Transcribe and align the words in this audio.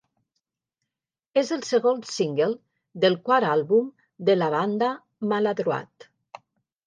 És 1.41 1.49
el 1.57 1.65
segon 1.71 1.99
single 2.13 2.47
del 3.05 3.17
quart 3.27 3.49
àlbum 3.51 3.91
de 4.29 4.37
la 4.43 4.47
banda, 4.57 4.89
"Maladroit". 5.35 6.09